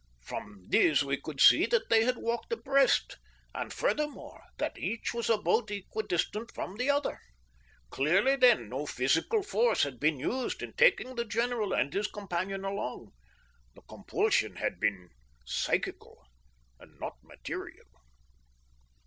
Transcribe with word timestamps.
From 0.23 0.65
these 0.67 1.03
we 1.03 1.21
could 1.21 1.39
see 1.39 1.67
that 1.67 1.89
they 1.91 2.05
had 2.05 2.17
walked 2.17 2.51
abreast, 2.51 3.17
and, 3.53 3.71
furthermore, 3.71 4.41
that 4.57 4.75
each 4.79 5.13
was 5.13 5.29
about 5.29 5.69
equidistant 5.69 6.49
from 6.55 6.77
the 6.77 6.89
other. 6.89 7.19
Clearly, 7.91 8.35
then, 8.35 8.67
no 8.67 8.87
physical 8.87 9.43
force 9.43 9.83
had 9.83 9.99
been 9.99 10.19
used 10.19 10.63
in 10.63 10.73
taking 10.73 11.13
the 11.13 11.23
general 11.25 11.71
and 11.71 11.93
his 11.93 12.07
companion 12.07 12.65
along. 12.65 13.11
The 13.75 13.83
compulsion 13.83 14.55
had 14.55 14.79
been 14.79 15.11
psychical 15.45 16.25
and 16.79 16.99
not 16.99 17.17
material. 17.21 17.85